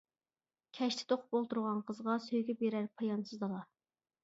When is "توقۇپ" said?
1.13-1.37